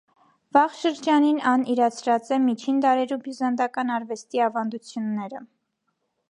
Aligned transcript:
Վաղ 0.55 0.71
շրջանին 0.77 1.35
ան 1.51 1.65
իւրացրած 1.73 2.31
է 2.37 2.39
միջին 2.47 2.79
դարերու 2.87 3.19
բիւզանդական 3.27 3.93
արուեստի 3.99 4.43
աւանդութիւնները։ 4.47 5.45